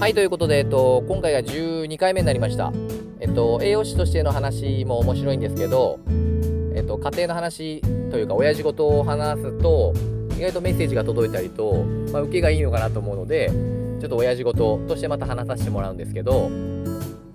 [0.00, 2.72] はい、ということで、えっと、今回が12回目になりました。
[3.18, 5.98] えっと、栄養士としての話も面白いんですけど、
[6.76, 7.80] えっと、家庭の話
[8.12, 9.92] というか、親父事を話すと、
[10.36, 13.50] 意外とメッセージが届いたりと、まあ、受けがいいのかなと思うので、
[14.00, 16.48] ちょっと親父事としてまた話させてもらうんですけど、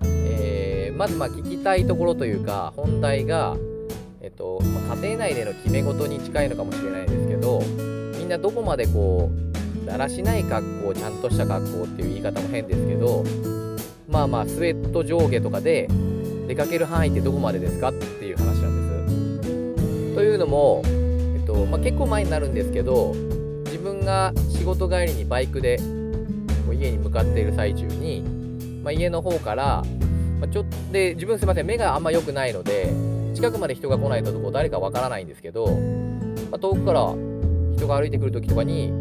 [0.05, 3.57] えー、まずま聞きたいところというか、本題が、
[4.21, 7.61] えっと、まあ、家庭内での決め事に近いのかもしれないんですけど、
[8.17, 9.52] みんなどこまでこう、
[9.85, 13.23] だらしない格好ちゃんとした格好っていう言い方も変ですけど
[14.07, 15.89] まあまあスウェット上下とかで
[16.47, 19.47] 出かける範囲ってどこまでですかっていう話なんで
[20.13, 20.15] す。
[20.15, 23.13] というのも、えっとまあ、結構前になるんですけど
[23.65, 25.79] 自分が仕事帰りにバイクで
[26.73, 28.21] 家に向かっている最中に、
[28.83, 29.83] まあ、家の方から、
[30.39, 32.93] まあ、ちょっとで自分すいません目があんま良くないので
[33.33, 35.67] 近くまで人が来ないとこ誰かわからないんですけど、
[36.51, 37.13] まあ、遠くから
[37.75, 38.91] 人が歩いてくる時とかに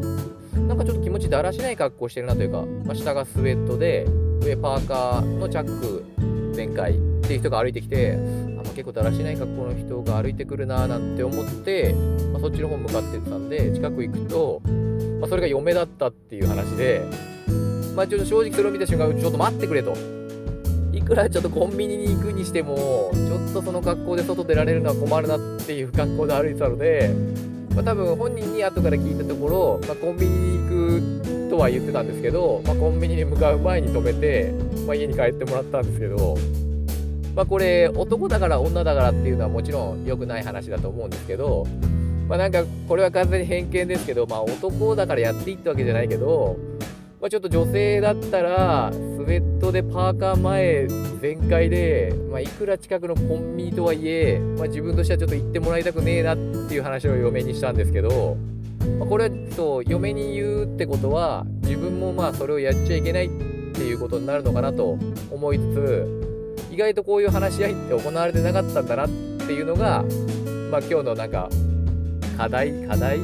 [0.55, 4.07] なんかちょっと気持ちだらしない格好してるなというか、まあ、下がスウェットで
[4.41, 6.05] 上パーカーのチャック
[6.53, 11.95] 全開っていう人が歩いてきてあ、ま、結構だらしない格好の人が歩いてくるななんて思って、
[12.33, 14.61] まあ、そっちの方向かってったんで近く行くと、
[15.21, 17.03] まあ、それが嫁だったっていう話で、
[17.97, 19.95] まあ、ちょっと正直それを見た瞬間ちょっと待ってくれと。
[20.93, 27.11] いくらちょっとコンビニに行くにしてもちょっとその格好で外出られるのは困るなっていう格好で歩いてたので
[27.75, 30.42] まあ、多分本人に後から聞いたところ、まあ、コンビニ
[31.53, 34.55] とは言ってたんですけど、まあ、コンビニに向かう前に止めて、
[34.87, 36.35] まあ、家に帰ってもらったんですけど、
[37.37, 41.67] まあ、これ男だから女だからっていうのはもちろん良くない話だと思うんですけど、
[42.27, 46.57] まあ、なんかこれは完全に偏見ですけど、まあ、男だからやっていいってわけじゃないけど、
[47.21, 50.89] まあ、ちょっと女性だったら、スウェットでパーカー前
[51.21, 58.39] 全開で、まあ、いくら近くのコンビニとはいえ、まあ、自分としてはちょっと行ってもらいたくねえなっていう話を嫁にしたんですけど、
[58.99, 63.29] ま、これは嫁に言うってことは自分もまあそれをやっちゃいけないっ
[63.75, 64.99] ていうことになるのかなと
[65.31, 70.03] 思いつつ意外とこういう話し合いって行われてなかったんだなっていうのが、
[70.71, 71.49] まあ、今日のなんか
[72.37, 73.21] 課題課題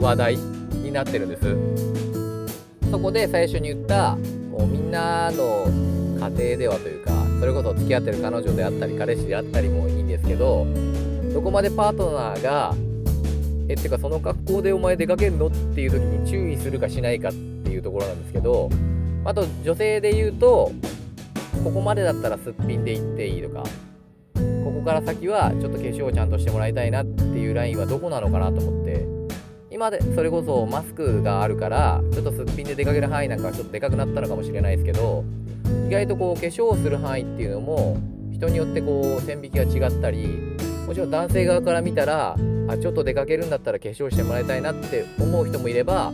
[0.00, 1.94] 話題になってるんです。
[2.90, 4.16] そこで最初に言った
[4.52, 5.66] こうみんなの
[6.28, 10.66] 家庭ではというかそれこそ付き合ってる彼女であったり彼氏であったりもいいんですけど
[11.32, 12.74] どこまでパートナーが
[13.68, 15.46] えってかその格好でお前出かけるの？
[15.46, 18.68] っていう時に注意するかしないかっていうところなんですけど
[19.24, 20.70] あと女性で言うと
[21.62, 23.64] ここまでだったらすっぴんで行っていいとか
[24.64, 29.06] ここから先はちょっと化粧をちゃんとしてもらいたいなっていうラインはどこなのかなと思って
[29.70, 35.24] 今でそれこそマスクがあるからちょっとすっぴんで出かける範囲なんかはちょっとでかくなったのかもしれないですけど
[35.88, 37.96] 意外とこう化粧をする範囲っていうのも
[38.30, 40.53] 人によってこう線引きが違ったり
[40.86, 42.36] もちろん男性側から見たら
[42.68, 46.12] あちょっと出かけるんだったら化粧してもらいたいなって思う人もいれば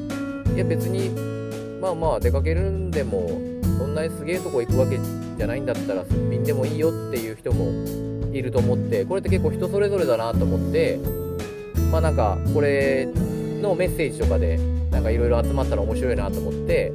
[0.55, 1.11] いや別に
[1.81, 3.29] まあまあ出かけるんでも
[3.79, 7.71] そんなにすげえとこ行くわけじゃないんだったらすっぴんでもいいよっていう人も
[8.33, 10.99] いると思ってこれって結構人それぞれだなと思って
[11.91, 13.07] まあなんかこれ
[13.61, 14.59] のメッセージとかで
[14.91, 16.93] なんかいろいろ集まったら面白いなと思って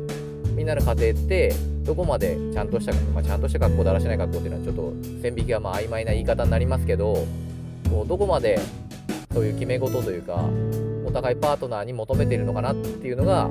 [0.56, 1.54] みんなの家庭って
[1.84, 7.26] どこまでちゃんとした、まあ、ちゃんとした格好だらしない格好っていうのはちょっと線引きがまあ曖昧な言い方になりますけど
[7.96, 8.60] こうどこまで
[9.34, 10.44] そういう決め事というか
[11.06, 13.50] お互いパートナーに求めてるのかなっていうのが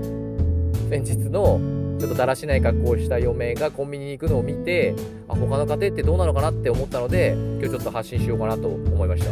[0.91, 1.59] 先日の
[1.99, 4.95] ちょっとだらしない格好をした嫁がコンビニに行くのを見て
[5.29, 9.31] あ他の家庭ってどうなのかなって思ったので今日ちょっと発信しようかなと思いました。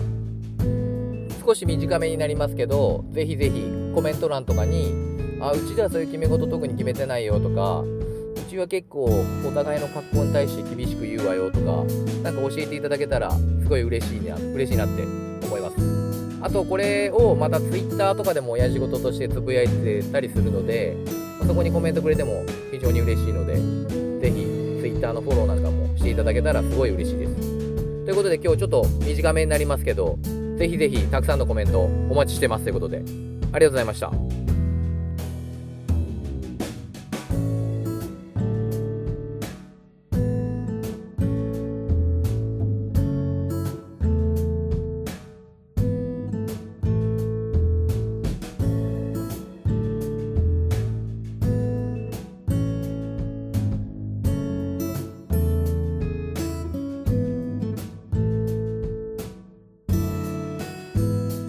[1.45, 4.95] 少し短めになりますけど、ぜひぜひコメント欄とかに、
[5.41, 7.83] あ、うちではそういう決め事特に決めてないよとか、
[8.59, 9.05] は結構
[9.47, 11.85] お互いの格好に対して厳しく言うわよとか、
[12.23, 15.03] なんか教えていただけたらすごい嬉しいな、嬉しいなって
[15.47, 15.77] 思います。
[16.43, 20.97] あとこれをまた Twitter とかでも親父事としてつぶやいてたりするので、
[21.47, 23.55] そこにコメントくれても非常に嬉しいので、
[24.21, 24.47] ぜひ
[24.81, 27.35] Twitter のフォローなんかもしていただけたらすごい嬉しいです。
[28.05, 30.19] ということで今日ちょっと短めになりますけど、
[30.59, 34.42] ぜひぜひたくさんのコメントお待ちしてますということで、ありがとうございました。